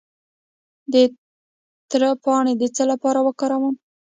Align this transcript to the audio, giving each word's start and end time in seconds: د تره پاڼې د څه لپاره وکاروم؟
د 0.91 0.93
تره 1.89 2.11
پاڼې 2.23 2.53
د 2.57 2.63
څه 2.75 2.83
لپاره 2.91 3.19
وکاروم؟ 3.27 3.75